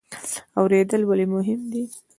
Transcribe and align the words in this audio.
اوریدل 0.59 1.01
ولې 1.05 1.25
مهم 1.35 1.61
دي؟ 1.71 1.83